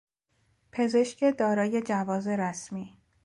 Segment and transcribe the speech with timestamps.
[0.71, 2.97] پزشک دارای جواز رسمی